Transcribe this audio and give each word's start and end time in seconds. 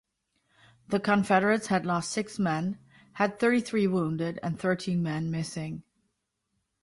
The 0.87 0.99
Confederates 0.99 1.67
had 1.67 1.85
lost 1.85 2.09
six 2.09 2.39
men, 2.39 2.79
had 3.11 3.37
thirty-three 3.37 3.85
wounded, 3.85 4.39
and 4.41 4.57
thirteen 4.59 5.03
men 5.03 5.29
missing. 5.29 5.83